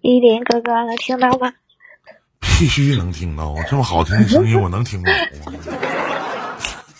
[0.00, 1.52] 依林哥哥能听到吗？
[2.58, 5.10] 必须能听到啊，这么好听的声音我能听到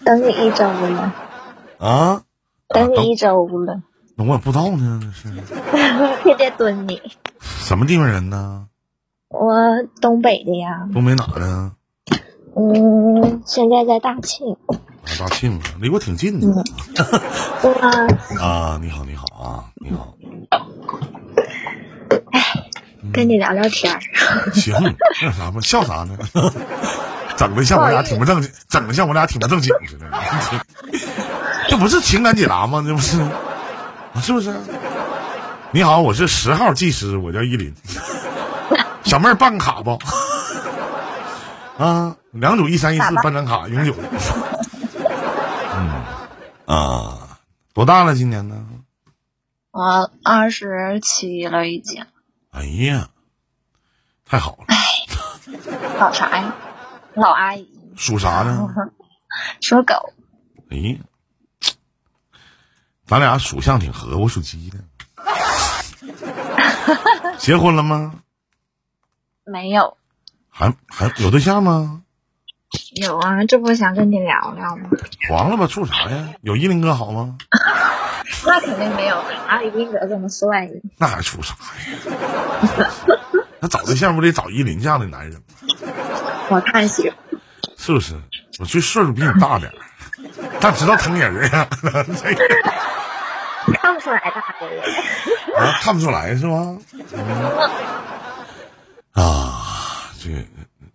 [0.05, 1.15] 等你一周了，
[1.79, 2.23] 啊！
[2.69, 3.83] 等你一周了，
[4.17, 5.29] 那我也不知道呢，那是
[6.23, 7.01] 天天蹲你。
[7.41, 8.67] 什么地方人呢？
[9.29, 9.53] 我
[10.01, 11.73] 东北的呀，东北哪的？
[12.57, 14.57] 嗯，现在在大庆。
[14.67, 14.79] 啊，
[15.19, 16.65] 大庆啊，离我挺近的。
[17.63, 18.07] 嗯啊，
[18.41, 20.15] 啊，你好，你好啊，你好。
[23.13, 24.01] 跟你聊聊天儿。
[24.55, 24.75] 行，
[25.23, 26.17] 那啥吧，笑啥呢？
[27.37, 30.07] 整的像我俩挺不正经，整的像我俩挺不正经似的。
[31.69, 32.83] 这不是情感解答吗？
[32.87, 33.19] 这不是，
[34.23, 34.55] 是不是？
[35.73, 37.75] 你好，我是十号技师，我叫依林。
[39.05, 39.99] 小妹儿办个卡不？
[41.77, 44.03] 啊，两组一三一四办张卡，永久的。
[45.77, 45.91] 嗯
[46.65, 47.39] 啊，
[47.75, 48.15] 多大了？
[48.15, 48.65] 今年呢？
[49.73, 52.07] 我二十七了，已经。
[52.57, 53.07] 哎呀，
[54.25, 54.67] 太好了！
[55.99, 56.55] 老啥呀？
[57.15, 57.69] 老阿姨。
[57.97, 58.67] 属啥呢？
[59.61, 59.95] 属狗。
[60.71, 60.99] 哎，
[63.07, 64.79] 咱俩属相挺合，我属鸡的。
[67.39, 68.15] 结婚了吗？
[69.45, 69.97] 没有。
[70.49, 72.03] 还还有对象吗？
[72.97, 74.89] 有啊，这不想跟你聊聊吗？
[75.29, 76.33] 黄了吧，处啥呀？
[76.41, 77.37] 有依林哥好吗？
[78.45, 80.81] 那肯定没有，哪有依林哥这么帅呢？
[80.99, 82.91] 那还处啥呀？
[83.61, 85.41] 那找对象不得找依林这样的男人吗？
[86.51, 87.13] 我看行。
[87.77, 88.15] 是不是？
[88.59, 89.71] 我这岁数比你大点
[90.61, 91.69] 但知道疼人呀。
[93.81, 94.81] 看不出来大人。
[95.57, 96.79] 啊，看不出来是吗？
[99.13, 100.29] 啊，这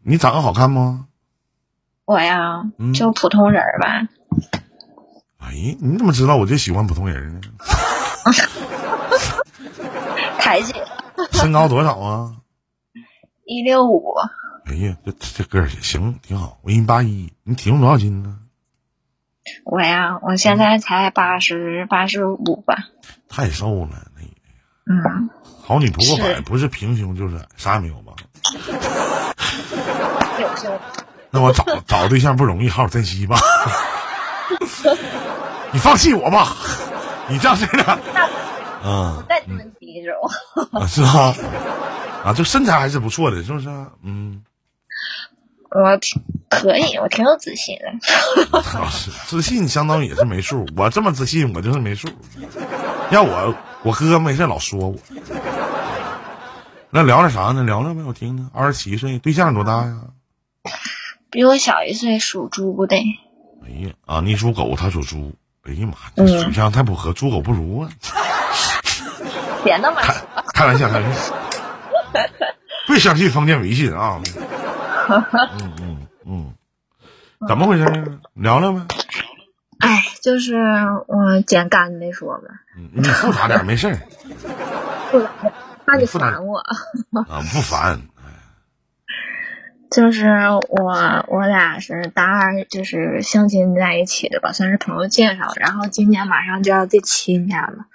[0.04, 1.06] 你长得好看吗？
[2.06, 3.88] 我呀，就普通人吧。
[3.88, 4.08] 哎
[5.56, 7.42] 呀，你怎么知道我就喜欢普通人呢？
[10.40, 10.74] 抬举。
[11.32, 12.36] 身高多少啊？
[13.46, 14.14] 一六五。
[14.66, 16.60] 哎呀，这这个儿也行，挺好。
[16.64, 18.38] 我一米八一，你体重多少斤呢？
[19.66, 22.76] 我呀，我现在才八十八十五吧。
[23.28, 24.22] 太瘦了，那。
[24.94, 25.30] 嗯。
[25.64, 28.14] 好女不过百，不是平胸就是啥也没有吧？
[30.42, 30.80] 有胸。
[31.30, 33.38] 那我找找对象不容易，好好珍惜吧。
[35.72, 36.56] 你放弃我吧，
[37.30, 38.00] 你这样式的。
[38.84, 39.24] 嗯。
[39.30, 40.88] 再蹲几种。
[40.88, 41.34] 是吧？
[42.24, 43.70] 啊，这身材还是不错的，是不是？
[44.04, 44.44] 嗯。
[45.74, 48.90] 我挺可以，我挺有自信的。
[48.90, 50.66] 是自信，相当于也是没数。
[50.76, 52.10] 我这么自信，我就是没数。
[53.10, 54.96] 要我，我哥没事老说我。
[56.90, 57.64] 那聊点啥呢？
[57.64, 58.50] 聊聊呗，我听听。
[58.54, 60.02] 二十七岁，对象多大呀？
[61.30, 62.98] 比我小一岁，属猪的。
[62.98, 64.20] 哎呀啊！
[64.20, 65.32] 你属狗，他属猪。
[65.64, 67.90] 哎呀妈，这属相太不合，猪狗不如啊！
[69.64, 70.14] 别那么开
[70.54, 71.34] 开玩笑，开玩笑。
[72.88, 74.20] 别相信封建迷信啊！
[75.10, 76.54] 嗯嗯嗯，
[77.48, 77.86] 怎么回事？
[78.34, 78.82] 聊聊呗。
[79.80, 80.56] 哎，就是
[81.08, 82.48] 我简干的说吧。
[82.78, 83.98] 嗯，你复杂点没事儿。
[85.12, 85.20] 不
[85.86, 86.58] 怕你烦我。
[86.60, 88.02] 啊，不烦。
[89.92, 90.26] 就是
[90.70, 95.52] 我，我俩是大二，就是相亲在一起的吧，算是朋友介绍。
[95.58, 97.88] 然后今年马上就要第七年了，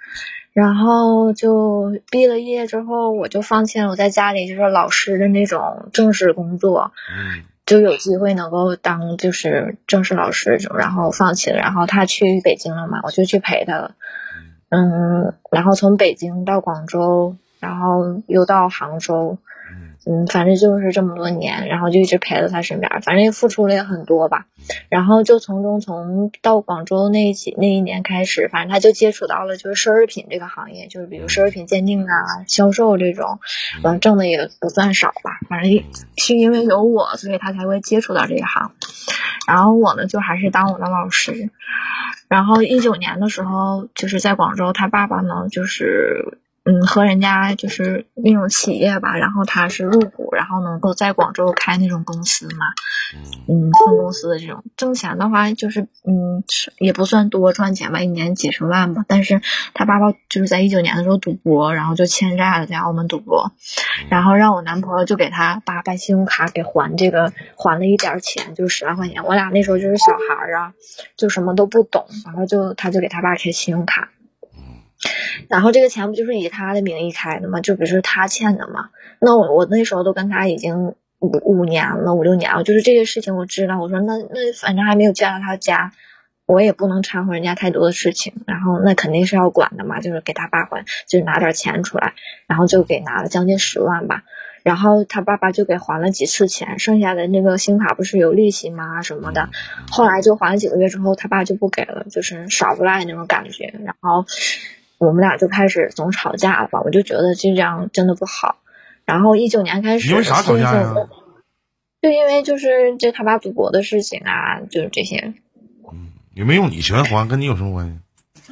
[0.53, 11.57] 然后就毕了业之后，我就放弃了我在家里就是老师的那种正式工作，嗯，就有机会能够当就是正式老师，然后放弃了。
[11.57, 13.95] 然后他去北京了嘛，我就去陪他了，
[14.69, 19.39] 嗯，然后从北京到广州，然后又到杭州。
[20.09, 24.45] 嗯，反正就是这么多年，然后就一直陪在他身边，反正也付出了也很多吧。
[24.87, 33.39] 然后就从中从到广州那几那一年开始，反正他就接触到了就是奢侈品这个行业，就是比如奢侈品鉴定啊、销售这种，
[33.83, 35.39] 嗯，挣的也不算少吧。
[35.49, 35.83] 反正
[36.15, 38.71] 是因为有我，所以他才会接触到这一行。
[39.45, 41.49] 然后我呢，就还是当我的老师。
[42.29, 46.39] 然后一九年的时候，就是在广州，他爸爸呢，就是。
[46.67, 52.65] 嗯，和人家就是那种企业吧，然后他是入股，然后能够在广州开那种公司嘛，
[53.47, 56.43] 嗯，分公司的这种挣钱的话，就是嗯，
[56.79, 59.05] 也不算多赚钱吧，一年几十万吧。
[59.07, 59.41] 但是
[59.73, 63.53] 他爸爸就是在一九年的时候赌博，然后就欠债了，在澳门赌博，
[64.09, 69.23] 然后让我男朋友就给他爸办信用卡给还这个，还了一点钱，就十万块钱。
[69.23, 70.73] 我俩那时候就是小孩啊，
[71.15, 74.09] 就什么都不懂，然后就他就给他爸开信用卡。
[75.49, 77.61] 然后这个钱不就是以他的名义开的吗？
[77.61, 78.89] 就比如说他欠的吗？
[79.19, 83.79] 那我我那时候都跟他已经五五年了，五六年了，就是这个事情我知道。
[83.79, 85.91] 我说那那反正还没有见到他家，
[86.45, 92.13] 我也不能掺和人家太多的事情，然后那肯定是要管的嘛，就是给他爸还，就是拿点钱出来，
[92.47, 94.23] 然后就给拿了将近十万吧。
[94.63, 99.01] 然后他爸爸就给还了几次钱，剩下的那个信卡不是有利息吗？
[99.01, 99.49] 什么的，
[99.89, 103.73] 后来就还了几个月之后，他爸就不给了，就是耍无赖那种感觉。
[103.85, 104.25] 然后
[104.97, 108.57] 我们俩就开始总吵架了吧，我就觉得这样真的不好。
[109.05, 110.93] 然后一九年开始，因为啥吵架呀？
[112.01, 115.33] 就因为就是这他爸赌博的事情啊，就是这些。
[115.91, 117.99] 嗯，也没用你钱还，跟你有什么关系？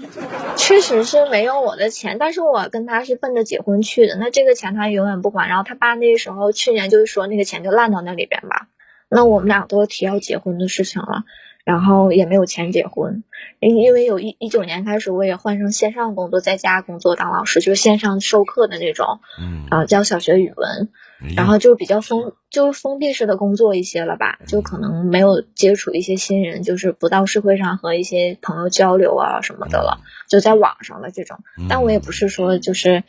[0.58, 5.48] 确实是没有我的钱，但是我跟他是奔着结婚去的，那这个钱他永远不还。
[5.48, 8.68] 然后他爸那时候去年就是说那个钱就烂到那里边吧，
[9.10, 11.24] 那我们俩都提要结婚的事情了，
[11.66, 13.24] 然后也没有钱结婚，
[13.60, 20.90] 因因为有一一九年开始我也换成线上工作，在家工作当老师，就是线上授课的那种，嗯，啊教小学语文。
[21.36, 31.40] 然后就比较封，就是封闭式的工作一些了吧，就可能没有接触一些新人，就是不到社会上和一些朋友交流啊什么的了，就在网上的这种。
[31.70, 33.04] 但我也不是说就是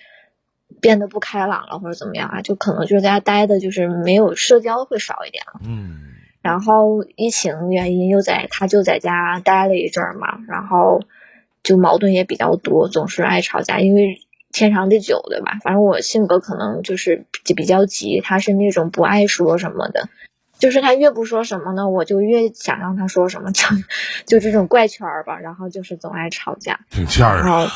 [0.80, 5.60] 变得不开朗了或者怎么样啊，就可能就是在家待的，就是没有社交会少一点了。
[5.64, 6.15] 嗯。
[6.46, 11.02] 然后疫情原因又在他就在家待了一阵儿嘛，然后
[11.62, 14.22] 就矛盾也比较多，总是爱吵架，因为。
[14.52, 20.08] 天长地久的吧，反正我性格可能就是比较急，他是那种不爱说什么的，
[20.58, 23.66] 就是他越不说什么呢，我就越想让他说什么，就
[24.25, 27.69] 就这种怪圈儿吧，然后就是总爱吵架，挺欠儿啊。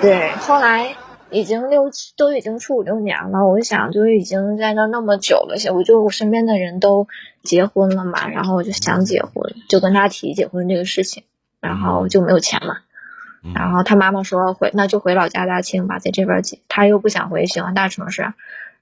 [0.00, 0.96] 对，后来
[1.30, 7.06] 已经六都已经处五六年了，我就想就已经在那那么久了，我就我身边的人都
[7.42, 9.32] 结婚了嘛，然后我就想结婚，
[9.68, 11.22] 就跟他提结婚这个事情，
[11.60, 12.78] 然后就没有钱嘛。
[13.54, 18.34] 然后他妈妈说回那就回老家大庆吧，在这边结，他又不想回喜欢大城市，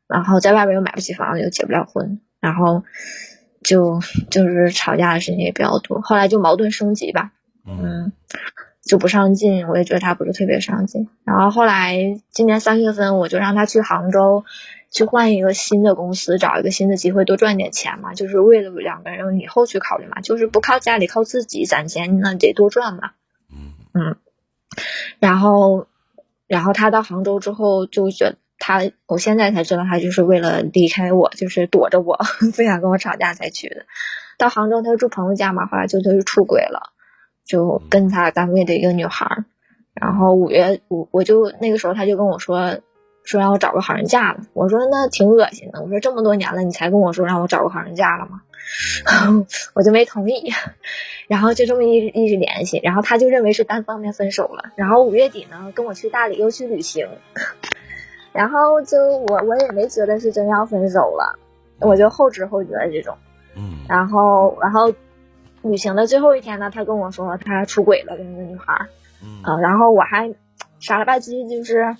[0.08, 2.82] 然后在外边又买不起房子，又结不了婚，然后
[3.62, 6.00] 就就是吵架的事情也比较多。
[6.00, 7.30] 后来就矛盾升级吧，
[7.66, 8.10] 嗯，
[8.88, 11.08] 就不上进，我也觉得他不是特别上进。
[11.24, 14.44] 然后后来今年三月份，我就让他去杭州，
[14.90, 23.10] 去换一个新的公司，找一个新的机会，多赚点钱嘛，就是为了两个人以后去考虑嘛，就是不靠家里，靠自己攒钱，那得多赚嘛，
[23.52, 24.16] 嗯嗯。
[25.18, 25.86] 然后，
[26.46, 32.18] 然后他到杭州之后就觉得他，我现在才知道他就是为了离开我，就是躲着我，
[32.56, 33.84] 不想跟我吵架才去的。
[34.38, 36.92] 到杭州他住朋友家嘛，后来就他就出轨了，
[37.48, 39.26] 就跟他单位的一个女孩。
[39.94, 42.78] 然后五月五我就那个时候他就跟我说，
[43.24, 44.42] 说让我找个好人嫁了。
[44.52, 48.42] 我说那挺恶心的，我说这么多年了，你才跟我说让我找个好人嫁了吗？
[49.74, 50.52] 我就没同意，
[51.26, 54.70] 然后就这么一直一直联系，然后他就认为是单方面分手了。
[54.76, 57.08] 然后五月底呢，跟我去大理又去旅行，
[58.32, 61.38] 然后就我我也没觉得是真要分手了，
[61.80, 63.16] 我就后知后觉这种。
[63.56, 63.78] 嗯。
[63.88, 64.92] 然后然后
[65.62, 68.86] 旅行的最后一天呢，他跟我说他出轨了，跟那个女孩。
[69.22, 69.60] 嗯。
[69.60, 70.34] 然后我还
[70.80, 71.96] 傻了吧唧，就是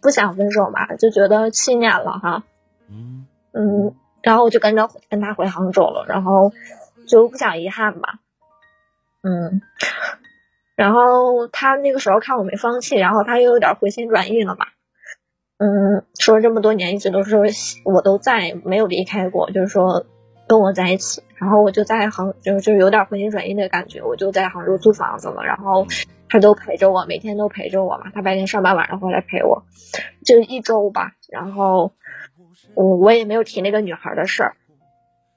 [0.00, 2.44] 不想分手嘛，就觉得七年了哈。
[2.88, 3.26] 嗯。
[3.52, 3.94] 嗯。
[4.22, 6.52] 然后我就跟着跟他回杭州了，然后
[7.08, 8.20] 就不想遗憾吧，
[9.24, 9.60] 嗯，
[10.76, 14.66] 然后他那个时候看我没放弃，然后他又有点回心转意了嘛，
[15.58, 17.36] 嗯，说这么多年一直都是
[17.84, 20.06] 我都在，没有离开过，就是说
[20.52, 25.86] 跟我在一起，然后我就在杭就就有点回心转意的感觉，我就在杭州租房子了，然后
[26.28, 29.62] 他都陪着我，每天都陪着我嘛，他白天上班，晚上回来陪我，
[30.26, 31.92] 就一周吧，然后。
[32.74, 34.54] 我我也没有提那个女孩的事儿，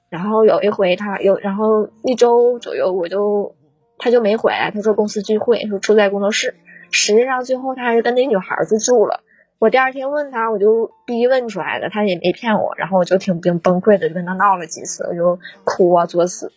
[0.09, 3.55] 然后有一回他有，然后一周左右我就
[3.97, 6.55] 他就没回来，他说公司聚会，说出在工作室。
[6.91, 9.21] 实际上最后他还是跟那女孩子住了。
[9.59, 12.73] 我第二天问他，我就逼问出来的，他也没骗我。
[12.77, 16.51] 然后我就挺崩崩溃的，就跟他闹了几次，我就哭啊作死，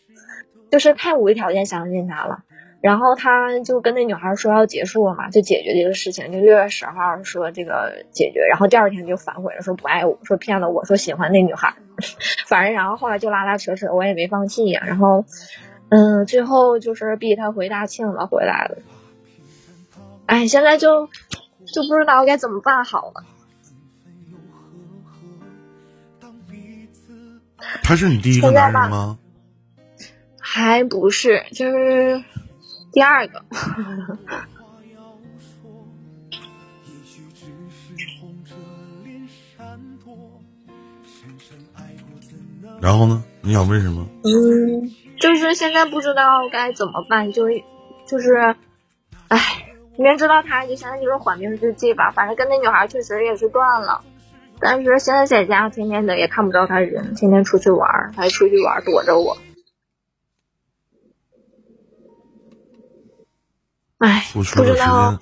[0.71, 2.45] 就是太无条件相信他了。
[2.81, 11.75] 然后他就跟那女孩说要结束了嘛，就解决这个事情，就六月十号说这个解决，然后第二天就反悔了，说不爱我，说骗了我，说喜欢那女孩，
[12.47, 14.81] 反正然后后来就拉拉扯扯，我也没放弃呀。
[14.87, 15.25] 然后，
[15.89, 18.79] 嗯，最后就是逼他回大庆了，回来了。
[20.27, 21.09] 哎，现在就
[21.73, 23.25] 就不知道该怎么办好了。
[27.83, 29.19] 他是你第一个男人吗？
[30.41, 32.23] 还不是，就是。
[32.91, 33.45] 第二个，
[42.81, 43.23] 然后呢？
[43.43, 44.09] 你想问什么？
[44.25, 47.45] 嗯，就是现在不知道该怎么办，就
[48.07, 48.57] 就是，唉，
[49.99, 52.13] 明知道他就现在就是缓兵之计吧。
[52.13, 54.05] 反正跟那女孩确实也是断了，
[54.61, 59.37] 但是现在在家天天的也看不着他人，天天出去玩，还出去玩躲着我。
[63.99, 65.19] 哎，付出的时间，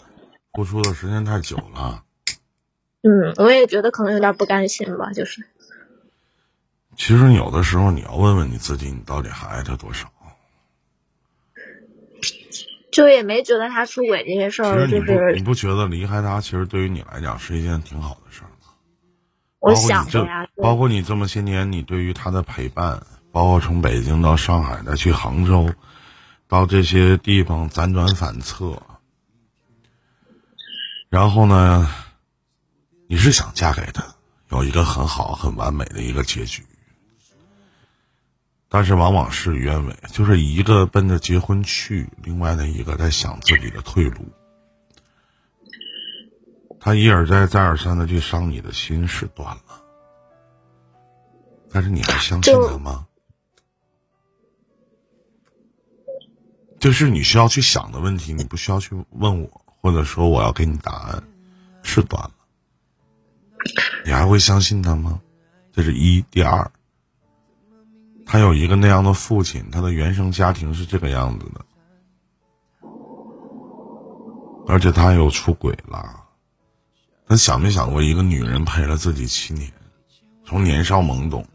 [0.53, 2.05] 付出的时间太久了。
[3.03, 5.47] 嗯，我也觉得可能有点不甘心吧，就是。
[6.99, 10.09] 其实有的时候你要问问你自己，你到底还爱他多少？
[12.97, 18.73] 就也没觉得他出轨这些事儿，就是你不觉得离开他，其实对于你来讲是一件挺好的事儿吗？
[19.59, 25.71] 我想呀包括你这么些年，你对于他的陪伴，包括从北京到上海，再去杭州，
[26.49, 28.83] 到这些地方辗转反侧，
[31.11, 31.87] 然后呢，
[33.09, 34.03] 你是想嫁给他，
[34.49, 36.63] 有一个很好、很完美的一个结局。
[38.69, 44.27] 但是往往事与愿违，就是一个奔着结婚去，另外的一个在想自己的退路。
[46.81, 49.83] 他一而再、再而三的去伤你的心，是断了。
[51.71, 53.07] 但是你还相信他吗？
[56.79, 61.23] 就是你需要去想的问题，你不需要去问我，或者说我要给你答案，
[61.83, 62.33] 是断了。
[64.05, 65.21] 你还会相信他吗？
[65.73, 66.71] 这是一，第二。
[68.27, 71.65] 他有一个那样的父亲，他的原生家庭是这个样子的，
[74.67, 76.25] 而且他又出轨了。
[77.29, 79.73] 他想没想过，一个女人陪了自己七年，
[80.45, 81.47] 从年少懵懂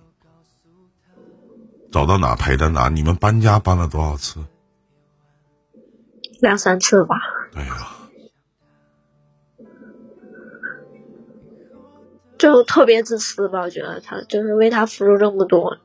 [1.92, 2.88] 走到哪陪到哪？
[2.88, 4.40] 你们搬家搬了多少次？
[6.40, 7.16] 两三次吧。
[7.54, 7.88] 对呀，
[12.38, 13.60] 就特别自私吧？
[13.60, 15.78] 我觉得他就是为他付出这么多。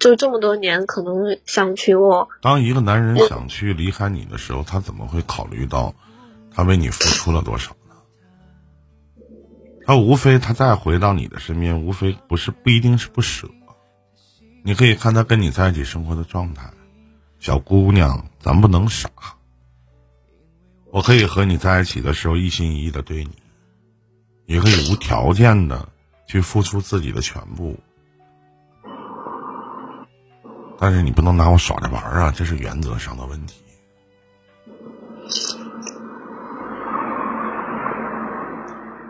[0.00, 2.28] 就这么多年，可能想娶我。
[2.40, 5.94] 当一个男人想去离开你的时候，他怎么会考虑到
[6.50, 7.94] 他为你付出了多少呢？
[9.86, 13.48] 他无非他再回到你的身边，无非不是不一定是不舍。
[14.64, 16.70] 你可以看他跟你在一起生活的状态，
[17.38, 19.10] 小姑娘，咱不能傻。
[20.90, 23.30] 我可以和你在一起的时候一心一意的对你，
[24.46, 25.88] 也可以无条件的
[26.26, 27.78] 去付出自己的全部。
[30.80, 32.32] 但是你不能拿我耍着玩啊！
[32.34, 33.62] 这是原则上的问题。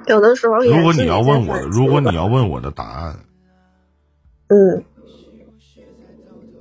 [0.09, 3.17] 有的时候，如果你要问我，如果你要问我的答案，
[4.49, 4.85] 嗯，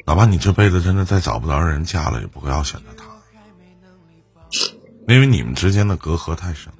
[0.05, 3.05] 哪怕你这辈子真的再找不着人嫁了，也不会要选择他，
[5.07, 6.77] 因为你们之间的隔阂太深了。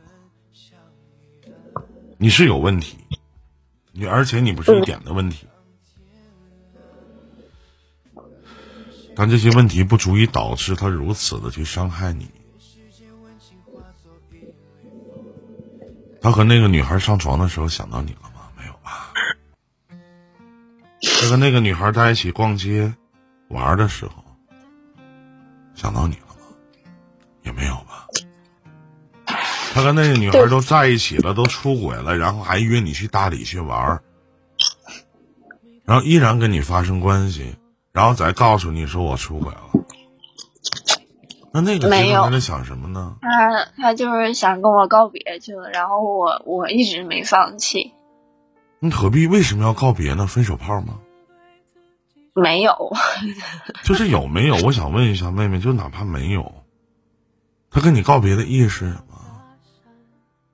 [2.20, 3.00] 你是有问题，
[3.92, 5.48] 你而且你不是一点的问题。
[9.20, 12.32] 但这些问题不足以导致他如此的去伤害你。
[16.22, 18.50] 他和那个女孩上床的时候想到你了吗？
[18.58, 19.12] 没有吧。
[21.02, 22.94] 他跟那个女孩在一起逛街、
[23.50, 24.24] 玩的时候
[25.76, 26.56] 想到你了吗？
[27.44, 28.08] 也没有吧。
[29.74, 34.02] 他跟那个女孩都在一起了，都出轨了，然后还约你去大理去玩，
[35.84, 37.54] 然后依然跟你发生关系。
[37.92, 39.62] 然后再告诉你说我出轨了，
[41.52, 43.18] 那那个没有在想什么呢？
[43.22, 47.94] 他他就是想跟我告别去了，然后我我一直没放弃。
[48.80, 50.28] 你何必为什么要告别呢？
[50.28, 51.00] 分手炮吗？
[52.34, 52.94] 没有，
[53.84, 54.56] 就是有没有？
[54.58, 56.54] 我想问一下妹妹，就哪怕没有，
[57.72, 59.20] 他跟你告别的意思是什么？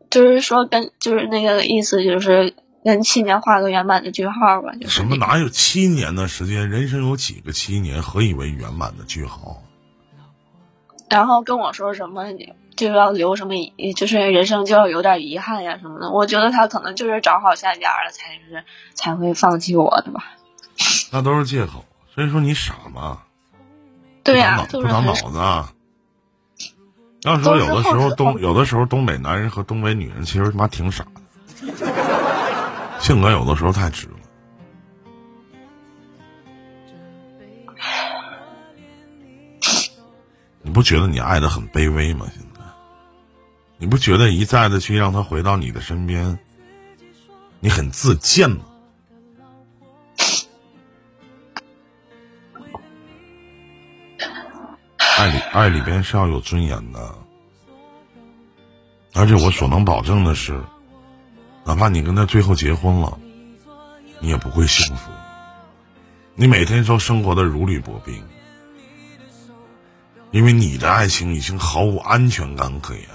[0.10, 2.56] 就是说跟就是那个意思就是。
[2.86, 6.70] 跟七年画个圆满的句号吧，就什么哪有七年的时间？
[6.70, 8.00] 人生有几个七年？
[8.00, 9.60] 何以为圆满的句号？
[11.10, 12.26] 然后跟我说什么
[12.76, 13.56] 就要留什么，
[13.96, 16.12] 就是人生就要有点遗憾呀什么的。
[16.12, 18.64] 我觉得他可能就是找好下家了，才是
[18.94, 20.24] 才会放弃我的吧。
[21.12, 23.24] 那都是借口，所以说你傻吗？
[24.24, 25.40] 对呀，不长脑子。
[27.24, 31.22] 要说有的时候东有的时候东北男人和东北女人其实他妈挺傻的。
[33.06, 34.16] 性格有的时候太直了，
[40.64, 42.26] 你不觉得你爱的很卑微吗？
[42.34, 42.62] 现在，
[43.78, 46.40] 你不觉得一再的去让他回到你的身边，
[47.60, 48.66] 你很自贱吗？
[54.98, 57.16] 爱里爱里边是要有尊严的，
[59.14, 60.60] 而且我所能保证的是。
[61.66, 63.18] 哪怕你跟他最后结婚了，
[64.20, 65.10] 你也不会幸福。
[66.36, 68.24] 你每天都生活的如履薄冰，
[70.32, 73.08] 因为你的爱情已经毫无安全感可言，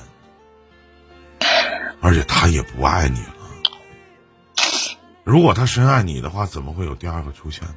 [2.00, 3.36] 而且他也不爱你了。
[5.22, 7.74] 如果他深爱你的话，怎么会有第二个出现呢？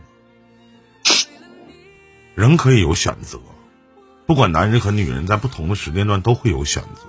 [2.33, 3.39] 人可以有选择，
[4.25, 7.01] 不管男人和女人在不同的时间段都会有选择，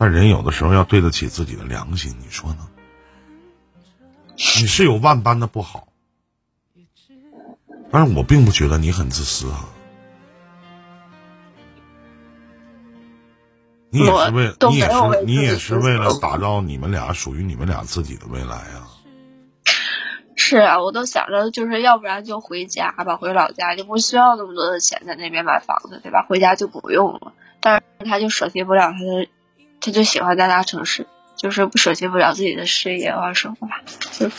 [0.00, 2.66] 但人有的时候要对得起自己的良心，你说呢？
[4.32, 5.88] 你是有万般的不好，
[7.90, 9.68] 但是我并不觉得你很自私啊。
[13.90, 18.88] 你也是为，你也是，你也是为了打造你们俩属于你们俩自己的未来啊。
[20.34, 26.24] 是啊，我都想着，就是要不然就回家吧，回老家就不需要那么多的钱在那边买房子，对吧？
[26.26, 27.34] 回家就不用了。
[27.60, 29.28] 但是他就舍弃不了他的，
[29.80, 31.06] 他就喜欢在大城市，
[31.36, 33.80] 就是不舍弃不了自己的事业啊生活吧，
[34.12, 34.30] 就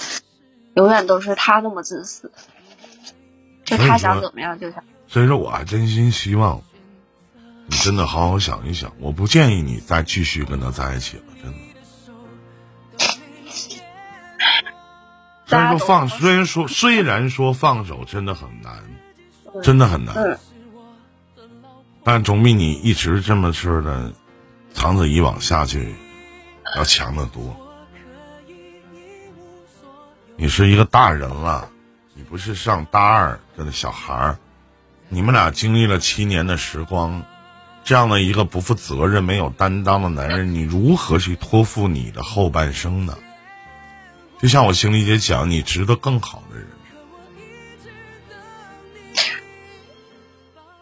[0.76, 2.32] 永远都是他那么自私，
[3.66, 4.84] 就他想怎么样就想。
[5.08, 6.62] 所以说，我还真心希望。
[7.68, 11.58] 你真的好好想一想，我不建议你再继续跟他在一起了，真的。
[15.48, 18.84] 虽然说放，虽然说虽然说放手真的很难，
[19.64, 20.38] 真的很难，
[22.04, 24.12] 但总比你一直这么似的
[24.74, 25.96] 长此以往下去
[26.76, 27.56] 要强得多。
[30.36, 31.70] 你是一个大人了，
[32.14, 34.38] 你不是上大二的小孩儿，
[35.08, 37.24] 你们俩经历了七年的时光。
[37.84, 43.18] 这样的一个不负责任、没有担当的男人，你如何去托付你的后半生呢？
[44.40, 46.68] 就像我心里姐讲，你值得更好的人。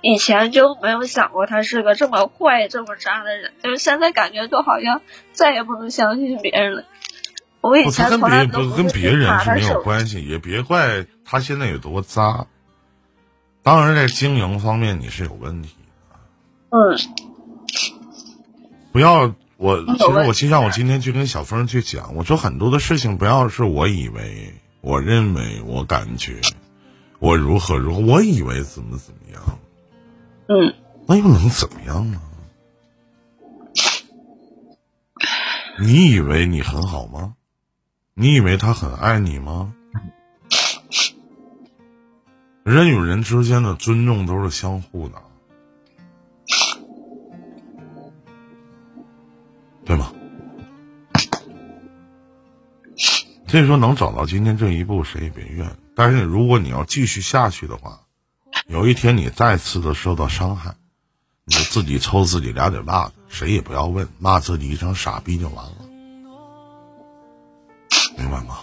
[0.01, 5.01] 以前就没有想过他是个这么坏、这么渣的人，就是现在感觉就好像
[5.32, 6.86] 再也不能相信别人了。
[7.62, 12.48] 我以前从来不跟别人是没有关系，也别怪他现在有多渣。
[13.62, 16.18] 当然，在经营方面你是有问题的。
[16.70, 16.98] 嗯，
[18.94, 26.39] 不要我，其实我就像我今天去跟小峰去讲，我说很多的事情不要是我以为、我认为、我感觉、
[27.20, 29.60] 我如何如何，我以为怎么怎么样，
[30.51, 30.74] 嗯，
[31.08, 32.20] 那又能怎么样呢？
[35.79, 37.36] 你以为你很好吗？
[38.15, 39.74] 你以为他很爱你吗？
[42.64, 45.22] 人与人之间的尊重都是相互的。
[49.85, 50.12] 对吗？
[53.48, 55.77] 所以说，能走到今天这一步，谁也别怨。
[55.96, 58.00] 但是，如果你要继续下去的话，
[58.70, 60.75] 有一天你再次的受到伤害，
[61.44, 65.75] 你就自己抽自己俩嘴巴子，谁也不要问，骂自己一声傻逼就完了，
[68.16, 68.60] 明白吗？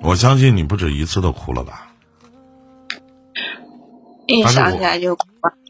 [0.00, 1.88] 我相信你不止一次的哭了吧？
[4.28, 5.26] 一想起来就哭。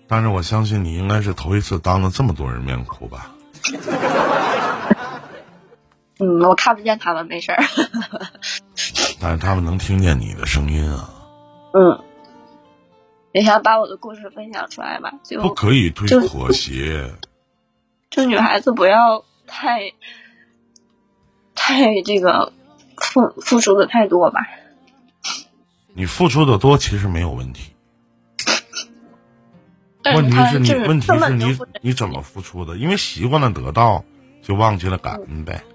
[0.07, 3.33] 但是我相信你应该是头一次当着这么多人面哭吧？
[6.19, 7.63] 嗯，我看不见他们，没事儿。
[9.21, 11.11] 但是他们能听见你的声音啊。
[11.73, 12.03] 嗯。
[13.33, 15.13] 也想把我的故事分享出来吧？
[15.23, 17.13] 就不可以对妥协。
[18.11, 19.93] 就女孩子不要太，
[21.55, 22.53] 太这个。
[22.99, 24.41] 付付出的太多吧？
[25.93, 27.76] 你付出的多其实没有问题，
[30.15, 32.77] 问题是你问题是你你怎么付出的？
[32.77, 34.05] 因为习惯了得到，
[34.43, 35.63] 就忘记了感恩呗。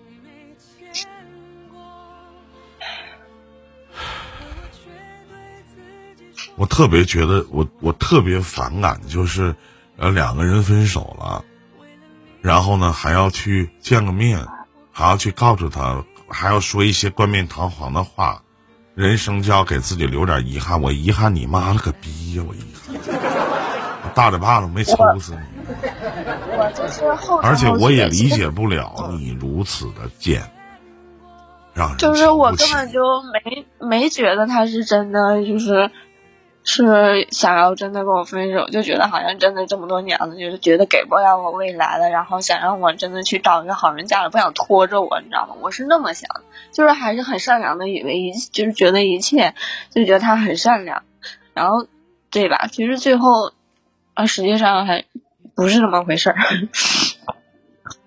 [6.55, 9.55] 我特别觉得，我我特别反感，就是
[9.97, 11.43] 呃两个人分手了，
[12.41, 14.47] 然后呢还要去见个面，
[14.91, 16.03] 还要去告诉他。
[16.33, 18.41] 还要说一些冠冕堂皇的话，
[18.95, 20.81] 人生就要给自己留点遗憾。
[20.81, 22.43] 我遗憾你妈了个逼呀！
[22.47, 22.95] 我遗憾，
[24.13, 25.39] 大嘴巴子没抽死你。
[26.57, 30.41] 我就是后，而且我也理解不了你如此的贱，
[31.73, 33.01] 让人就是我根本就
[33.33, 35.89] 没没觉得他是真的，就是。
[36.63, 45.55] 是想要真的跟我分手，就觉得好像真的这么多年了，就是觉得给不了我未来了，然后想让我真的去找一个好人嫁了，不想拖着我，你知道吗？
[45.59, 49.55] 我是那么想的，就是还是很善良的，以为一就是觉得一切，
[49.89, 51.01] 就觉得他很善良，
[51.55, 51.87] 然后
[52.29, 52.67] 对吧？
[52.71, 53.53] 其实最后
[54.13, 55.05] 啊，实际上还
[55.55, 56.35] 不是那么回事儿。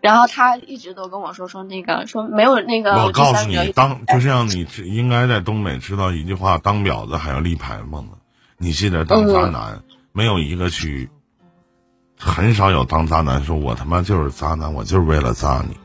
[0.01, 3.05] 然后他一直都跟我说说那个说没有那个。
[3.05, 8.13] 我告诉你，当就像你应该在东北知道一句话：当婊子还要立牌坊呢。
[8.59, 11.09] 你记得当渣男，没有一个去，
[12.19, 15.77] 很少有当渣男说：“我他妈就是渣男，我就是为了渣你。”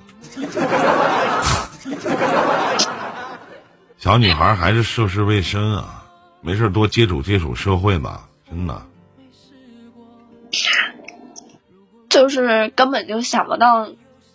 [3.97, 6.03] 小女孩还是涉世未深啊，
[6.41, 8.81] 没事多接触接触社会吧，真的。
[12.09, 13.87] 就是根本就想不到，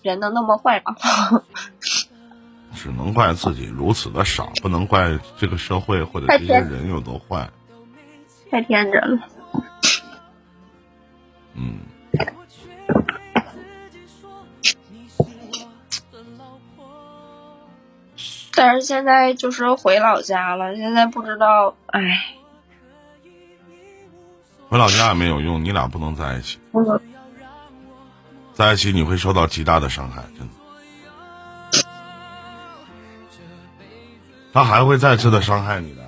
[0.03, 0.94] 人能那么坏吧？
[2.74, 7.48] 只能怪自己如此的傻，不能怪这个社会或者这些人有多坏。
[8.50, 9.29] 太天真了。
[11.55, 11.79] 嗯。
[18.57, 22.37] 但是现在就是回老家了，现在不知道，哎。
[24.74, 26.58] 回老家也没有用，你俩不能在一起。
[28.54, 31.84] 在一起你会受到极大的伤害，真的。
[34.52, 36.02] 他还会再次的伤害你的。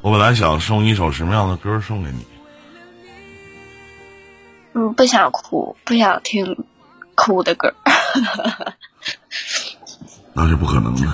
[0.00, 2.26] 我本来想送一首什么样的歌送给你？
[4.72, 6.64] 嗯，不想哭，不想听
[7.14, 7.74] 哭的歌。
[10.34, 11.06] 那是不可能的。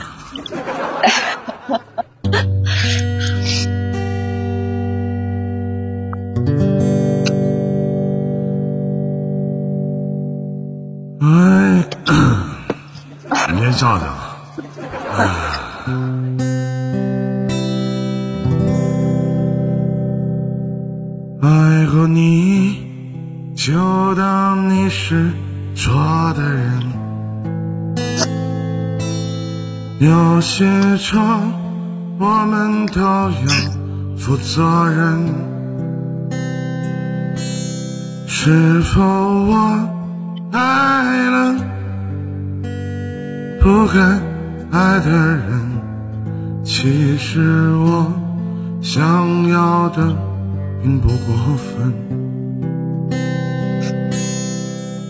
[11.20, 11.84] 哎，
[13.52, 14.17] 你先笑笑。
[30.38, 30.64] 有些
[30.98, 31.20] 错，
[32.20, 33.28] 我们都要
[34.16, 35.34] 负责任。
[38.28, 39.88] 是否我
[40.52, 41.56] 爱了
[43.60, 43.98] 不该
[44.70, 45.42] 爱的人？
[46.64, 48.12] 其实我
[48.80, 50.14] 想要的。
[50.80, 51.92] 并不过分，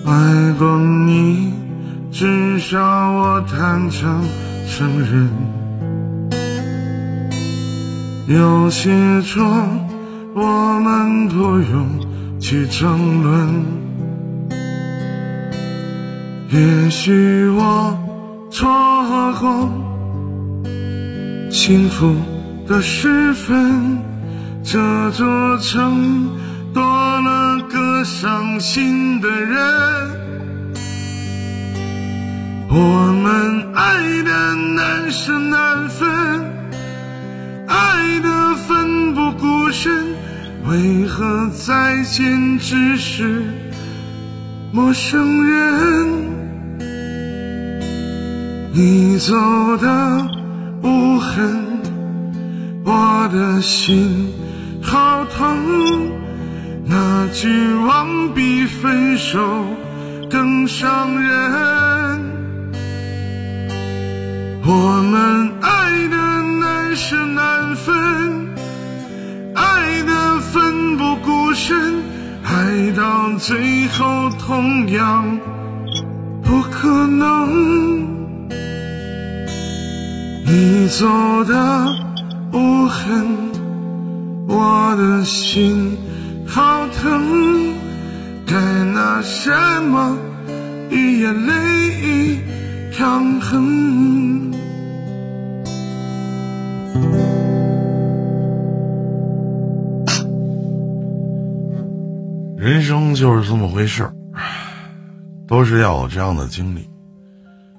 [0.06, 1.52] 爱过你，
[2.10, 4.24] 至少我坦诚
[4.68, 5.28] 承认。
[8.28, 9.42] 有些错，
[10.34, 13.64] 我们不用去争论。
[16.50, 17.98] 也许我
[18.50, 18.68] 错
[19.40, 19.68] 过
[21.50, 22.14] 幸福
[22.66, 23.98] 的时分。
[24.70, 26.28] 这座城
[26.74, 29.56] 多了个伤心的人，
[32.70, 36.06] 我们爱的难舍难分，
[37.66, 40.14] 爱的奋不顾身，
[40.68, 43.42] 为何再见只是
[44.70, 46.28] 陌生人？
[48.74, 49.34] 你走
[49.78, 50.28] 的
[50.82, 51.80] 无痕，
[52.84, 54.28] 我的心。
[54.82, 55.56] 好疼，
[56.86, 59.64] 那句忘比分手
[60.30, 62.07] 更伤人。
[64.70, 68.54] 我们爱的难舍难分，
[69.54, 72.02] 爱的奋不顾身，
[72.44, 75.40] 爱到最后同样
[76.42, 77.48] 不可能。
[80.44, 81.86] 你走的
[82.52, 83.26] 无痕。
[84.46, 85.96] 我的心
[86.46, 87.72] 好疼，
[88.46, 88.54] 该
[88.92, 89.50] 拿什
[89.84, 90.14] 么
[90.90, 92.38] 与眼泪
[92.94, 94.52] 抗衡？
[102.58, 104.12] 人生就是这么回事儿，
[105.46, 106.90] 都是要有这样的经历。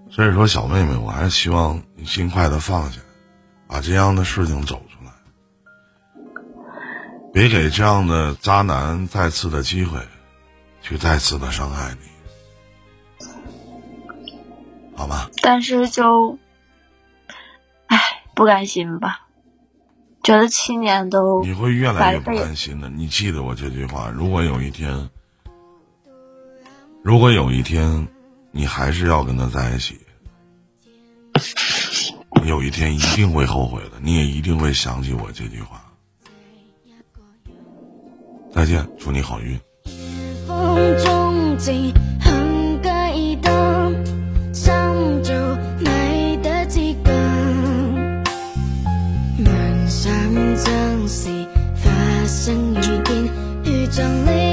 [0.09, 3.01] 所以说，小妹妹，我还是希望你尽快的放下，
[3.67, 5.11] 把这样的事情走出来。
[7.33, 9.99] 别给这样的渣男再次的机会，
[10.81, 11.93] 去再次的伤害
[13.19, 13.27] 你，
[14.95, 15.29] 好吗？
[15.41, 16.39] 但是就，
[17.87, 17.99] 唉，
[18.33, 19.27] 不甘心吧？
[20.29, 22.87] 觉得七年都你会越来越不甘心的。
[22.87, 25.09] 你记得我这句话：如果有一天，
[27.01, 28.07] 如果有一天，
[28.51, 29.99] 你还是要跟他在一起，
[32.43, 33.93] 你有一天一定会后悔的。
[34.03, 35.83] 你也一定会想起我这句话。
[38.53, 39.59] 再见，祝你好运。
[53.99, 54.48] 想你，